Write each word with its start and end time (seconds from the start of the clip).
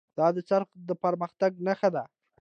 دا 0.17 0.27
څرخ 0.49 0.67
د 0.87 0.89
پرمختګ 1.03 1.51
نښه 1.65 1.89
ده. 1.95 2.03